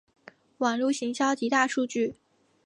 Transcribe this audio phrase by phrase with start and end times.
[0.57, 2.15] 网路行销及大数据